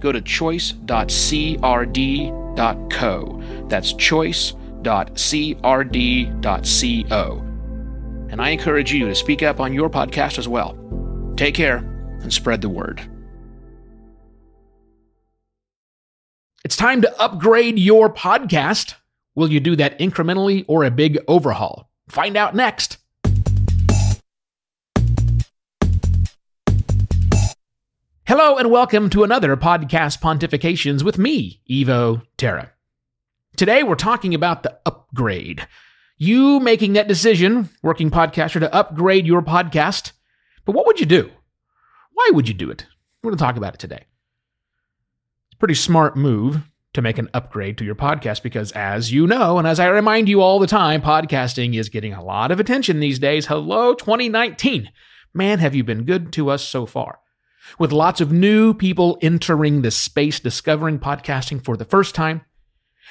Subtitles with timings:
[0.00, 0.84] go to choice.crd.co.
[3.68, 4.64] That's choice.crd.co.
[8.30, 10.76] And I encourage you to speak up on your podcast as well.
[11.36, 11.78] Take care
[12.20, 13.00] and spread the word.
[16.64, 18.94] It's time to upgrade your podcast.
[19.34, 21.88] Will you do that incrementally or a big overhaul?
[22.08, 22.98] Find out next.
[28.28, 32.72] Hello and welcome to another podcast pontifications with me, Evo Terra.
[33.56, 35.66] Today we're talking about the upgrade.
[36.18, 40.12] You making that decision, working podcaster, to upgrade your podcast.
[40.66, 41.30] But what would you do?
[42.12, 42.84] Why would you do it?
[43.22, 44.04] We're going to talk about it today.
[45.46, 46.58] It's a pretty smart move
[46.92, 50.28] to make an upgrade to your podcast because, as you know, and as I remind
[50.28, 53.46] you all the time, podcasting is getting a lot of attention these days.
[53.46, 54.90] Hello, 2019.
[55.32, 57.20] Man, have you been good to us so far
[57.78, 62.42] with lots of new people entering the space, discovering podcasting for the first time,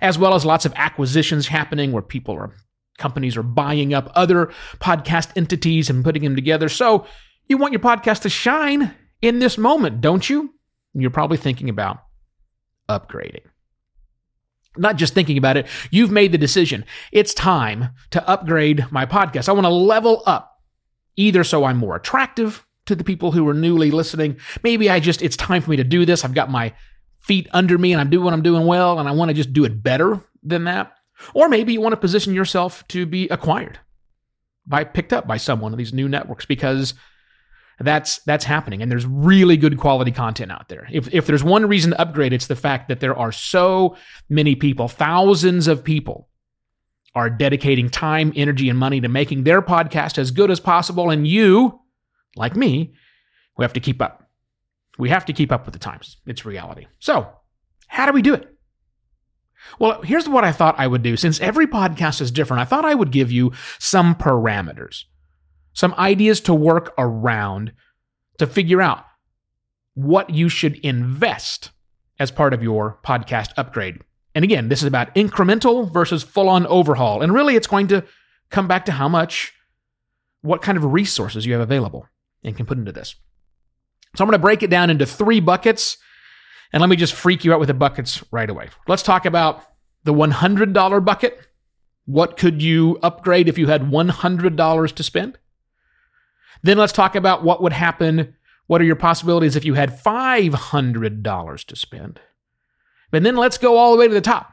[0.00, 2.54] as well as lots of acquisitions happening where people are,
[2.98, 6.68] companies are buying up other podcast entities and putting them together.
[6.68, 7.06] So
[7.48, 10.54] you want your podcast to shine in this moment, don't you?
[10.94, 11.98] You're probably thinking about
[12.88, 13.44] upgrading.
[14.76, 16.84] Not just thinking about it, you've made the decision.
[17.12, 19.48] It's time to upgrade my podcast.
[19.48, 20.62] I want to level up,
[21.16, 24.36] either so I'm more attractive to the people who are newly listening.
[24.62, 26.24] Maybe I just, it's time for me to do this.
[26.24, 26.74] I've got my
[27.18, 29.52] feet under me and I'm doing what I'm doing well and I want to just
[29.52, 30.92] do it better than that.
[31.34, 33.78] Or maybe you want to position yourself to be acquired
[34.66, 36.94] by picked up by someone of these new networks because
[37.80, 40.86] that's that's happening and there's really good quality content out there.
[40.90, 43.96] If if there's one reason to upgrade it's the fact that there are so
[44.28, 46.28] many people, thousands of people
[47.14, 51.26] are dedicating time, energy and money to making their podcast as good as possible and
[51.26, 51.80] you
[52.36, 52.94] like me,
[53.56, 54.30] we have to keep up.
[54.98, 56.18] We have to keep up with the times.
[56.26, 56.86] It's reality.
[56.98, 57.28] So,
[57.88, 58.48] how do we do it?
[59.78, 61.16] Well, here's what I thought I would do.
[61.16, 65.04] Since every podcast is different, I thought I would give you some parameters,
[65.72, 67.72] some ideas to work around
[68.38, 69.04] to figure out
[69.94, 71.70] what you should invest
[72.18, 73.98] as part of your podcast upgrade.
[74.34, 77.22] And again, this is about incremental versus full on overhaul.
[77.22, 78.04] And really, it's going to
[78.50, 79.52] come back to how much,
[80.40, 82.06] what kind of resources you have available
[82.44, 83.14] and can put into this.
[84.16, 85.96] So I'm going to break it down into three buckets.
[86.72, 88.70] And let me just freak you out with the buckets right away.
[88.88, 89.62] Let's talk about
[90.04, 91.38] the $100 bucket.
[92.06, 95.38] What could you upgrade if you had $100 to spend?
[96.62, 98.34] Then let's talk about what would happen.
[98.66, 102.20] What are your possibilities if you had $500 to spend?
[103.12, 104.50] And then let's go all the way to the top.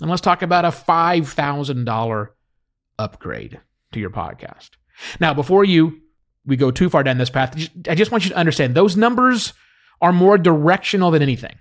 [0.00, 2.28] And let's talk about a $5,000
[2.98, 3.60] upgrade
[3.92, 4.70] to your podcast.
[5.20, 6.00] Now, before you
[6.46, 7.56] we go too far down this path.
[7.88, 9.52] I just want you to understand those numbers
[10.00, 11.56] are more directional than anything.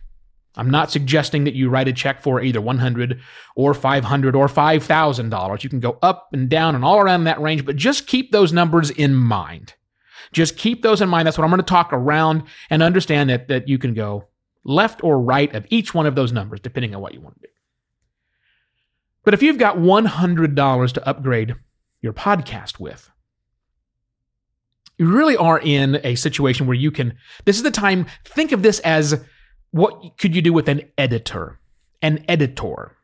[0.56, 3.20] I'm not suggesting that you write a check for either 100
[3.56, 5.64] or 500 or 5,000 dollars.
[5.64, 8.54] You can go up and down and all around that range, but just keep those
[8.54, 9.74] numbers in mind.
[10.32, 11.26] Just keep those in mind.
[11.26, 14.28] That's what I'm going to talk around and understand that that you can go
[14.64, 17.48] left or right of each one of those numbers depending on what you want to
[17.48, 17.54] do.
[19.24, 21.56] But if you've got $100 to upgrade
[22.02, 23.10] your podcast with,
[24.98, 28.62] you really are in a situation where you can this is the time think of
[28.62, 29.24] this as
[29.72, 31.60] what could you do with an editor
[32.04, 32.96] an editor?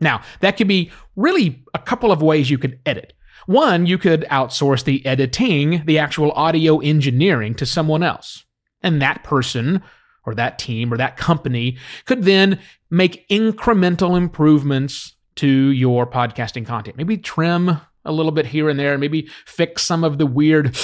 [0.00, 3.12] Now that could be really a couple of ways you could edit.
[3.46, 8.44] One you could outsource the editing the actual audio engineering to someone else.
[8.82, 9.82] And that person
[10.24, 12.58] or that team or that company could then
[12.90, 16.96] make incremental improvements to your podcasting content.
[16.96, 20.76] Maybe trim a little bit here and there, maybe fix some of the weird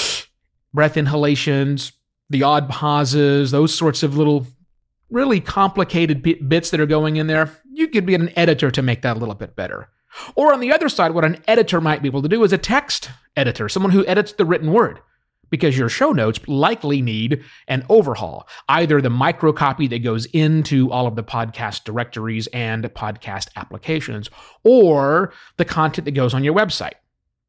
[0.73, 1.93] breath inhalations,
[2.31, 4.47] the odd pauses, those sorts of little
[5.11, 7.51] really complicated bits that are going in there.
[7.73, 9.89] You could be an editor to make that a little bit better.
[10.35, 12.59] Or on the other side, what an editor might be able to do is a
[12.59, 15.01] text editor, someone who edits the written word.
[15.51, 21.07] Because your show notes likely need an overhaul, either the microcopy that goes into all
[21.07, 24.29] of the podcast directories and podcast applications,
[24.63, 26.97] or the content that goes on your website.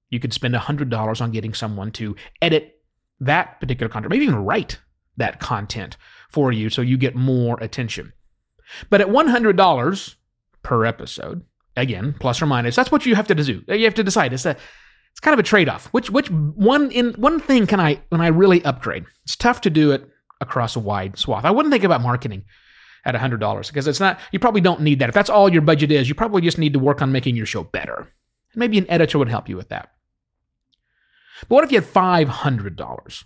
[0.09, 2.79] You could spend $100 on getting someone to edit
[3.19, 4.79] that particular content, maybe even write
[5.17, 5.97] that content
[6.29, 8.13] for you so you get more attention.
[8.89, 10.15] But at $100,
[10.63, 11.43] per episode.
[11.75, 12.75] Again, plus or minus.
[12.75, 13.63] That's what you have to do.
[13.67, 14.33] You have to decide.
[14.33, 14.57] It's a
[15.11, 15.85] it's kind of a trade-off.
[15.87, 19.05] Which which one in one thing can I when I really upgrade?
[19.23, 20.05] It's tough to do it
[20.41, 21.45] across a wide swath.
[21.45, 22.43] I wouldn't think about marketing
[23.05, 25.09] at $100 because it's not you probably don't need that.
[25.09, 27.45] If that's all your budget is, you probably just need to work on making your
[27.45, 28.11] show better.
[28.55, 29.91] Maybe an editor would help you with that.
[31.41, 33.23] But what if you had $500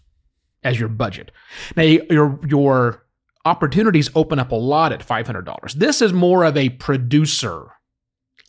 [0.63, 1.31] as your budget?
[1.75, 3.03] Now your your
[3.45, 5.73] opportunities open up a lot at $500.
[5.73, 7.67] This is more of a producer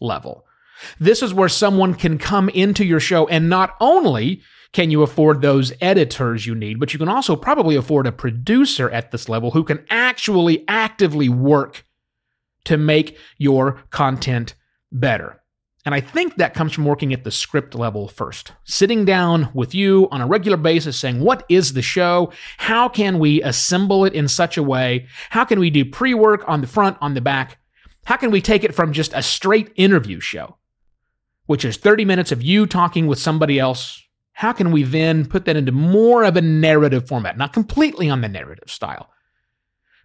[0.00, 0.44] level.
[1.00, 5.40] This is where someone can come into your show and not only can you afford
[5.40, 9.52] those editors you need, but you can also probably afford a producer at this level
[9.52, 11.84] who can actually actively work
[12.64, 14.54] to make your content
[14.90, 15.40] better.
[15.84, 18.52] And I think that comes from working at the script level first.
[18.64, 22.32] Sitting down with you on a regular basis saying, what is the show?
[22.56, 25.06] How can we assemble it in such a way?
[25.28, 27.58] How can we do pre work on the front, on the back?
[28.06, 30.56] How can we take it from just a straight interview show,
[31.46, 34.02] which is 30 minutes of you talking with somebody else?
[34.32, 37.36] How can we then put that into more of a narrative format?
[37.36, 39.10] Not completely on the narrative style,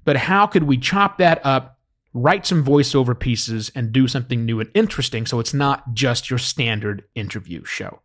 [0.03, 1.78] but how could we chop that up
[2.13, 6.39] write some voiceover pieces and do something new and interesting so it's not just your
[6.39, 8.01] standard interview show.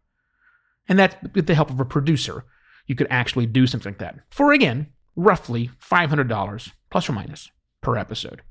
[0.89, 2.45] And that, with the help of a producer,
[2.87, 7.97] you could actually do something like that for, again, roughly $500 plus or minus per
[7.97, 8.43] episode.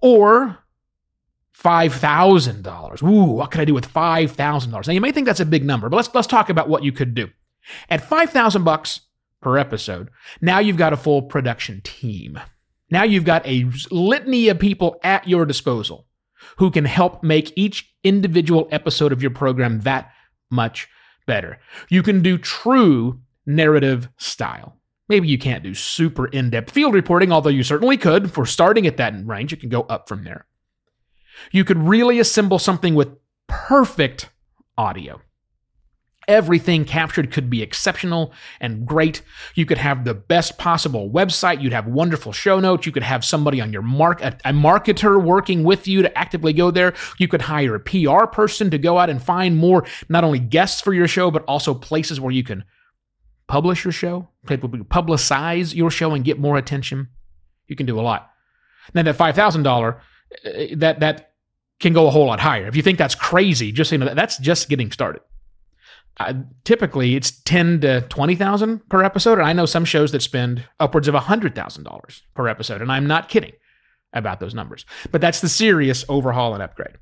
[0.00, 0.58] Or
[1.56, 3.02] $5,000.
[3.02, 4.86] Ooh, what can I do with $5,000?
[4.86, 6.92] Now you may think that's a big number, but let's let's talk about what you
[6.92, 7.28] could do.
[7.88, 9.00] At 5,000 bucks
[9.40, 10.10] per episode,
[10.40, 12.40] now you've got a full production team.
[12.90, 16.06] Now you've got a litany of people at your disposal
[16.56, 20.10] who can help make each individual episode of your program that
[20.50, 20.88] much
[21.26, 21.58] better.
[21.88, 24.76] You can do true narrative style.
[25.08, 28.32] Maybe you can't do super in depth field reporting, although you certainly could.
[28.32, 30.46] For starting at that range, you can go up from there.
[31.52, 33.16] You could really assemble something with
[33.48, 34.30] perfect
[34.78, 35.20] audio
[36.30, 39.20] everything captured could be exceptional and great.
[39.56, 41.60] You could have the best possible website.
[41.60, 42.86] You'd have wonderful show notes.
[42.86, 46.52] You could have somebody on your mark, a, a, marketer working with you to actively
[46.52, 46.94] go there.
[47.18, 50.80] You could hire a PR person to go out and find more, not only guests
[50.80, 52.62] for your show, but also places where you can
[53.48, 57.08] publish your show, publicize your show and get more attention.
[57.66, 58.30] You can do a lot.
[58.94, 61.32] Now that $5,000, uh, that, that
[61.80, 62.68] can go a whole lot higher.
[62.68, 65.22] If you think that's crazy, just you know, that's just getting started
[66.64, 70.64] typically it's ten to twenty thousand per episode, and I know some shows that spend
[70.78, 73.52] upwards of hundred thousand dollars per episode, and I'm not kidding
[74.12, 74.84] about those numbers.
[75.10, 76.96] But that's the serious overhaul and upgrade.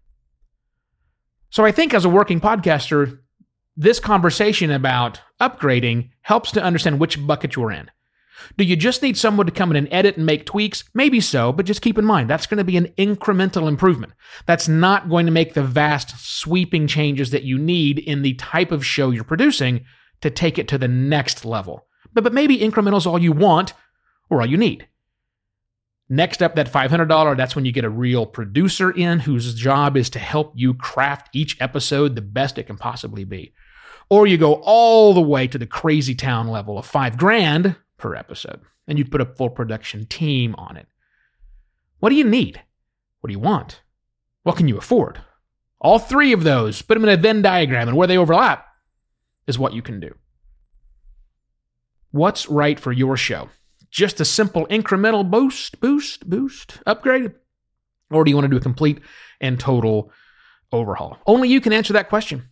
[1.50, 3.18] So I think as a working podcaster,
[3.76, 7.90] this conversation about upgrading helps to understand which bucket you're in.
[8.56, 10.84] Do you just need someone to come in and edit and make tweaks?
[10.94, 14.12] Maybe so, but just keep in mind that's going to be an incremental improvement.
[14.46, 18.72] That's not going to make the vast sweeping changes that you need in the type
[18.72, 19.84] of show you're producing
[20.20, 21.86] to take it to the next level.
[22.12, 23.74] But, but maybe incremental is all you want
[24.30, 24.88] or all you need.
[26.10, 30.08] Next up, that $500, that's when you get a real producer in whose job is
[30.10, 33.52] to help you craft each episode the best it can possibly be.
[34.08, 38.14] Or you go all the way to the crazy town level of five grand, per
[38.14, 38.60] episode.
[38.86, 40.86] And you put a full production team on it.
[41.98, 42.62] What do you need?
[43.20, 43.82] What do you want?
[44.44, 45.20] What can you afford?
[45.80, 48.66] All three of those, put them in a Venn diagram, and where they overlap
[49.46, 50.14] is what you can do.
[52.10, 53.50] What's right for your show?
[53.90, 57.32] Just a simple incremental boost, boost, boost, upgrade?
[58.10, 59.00] Or do you want to do a complete
[59.40, 60.10] and total
[60.72, 61.18] overhaul?
[61.26, 62.48] Only you can answer that question.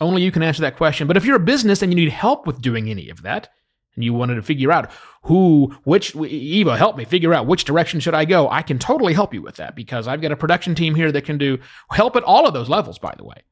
[0.00, 1.06] Only you can answer that question.
[1.06, 3.48] But if you're a business and you need help with doing any of that,
[3.94, 4.90] and you wanted to figure out
[5.22, 9.12] who, which, Evo, help me figure out which direction should I go, I can totally
[9.12, 11.58] help you with that because I've got a production team here that can do
[11.90, 13.42] help at all of those levels, by the way.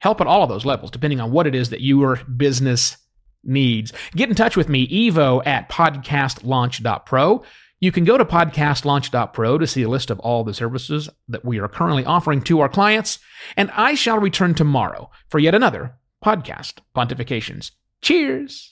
[0.00, 2.96] Help at all of those levels, depending on what it is that your business
[3.44, 3.92] needs.
[4.16, 7.42] Get in touch with me, evo at podcastlaunch.pro.
[7.80, 11.58] You can go to podcastlaunch.pro to see a list of all the services that we
[11.58, 13.18] are currently offering to our clients.
[13.56, 17.72] And I shall return tomorrow for yet another podcast pontifications.
[18.00, 18.71] Cheers.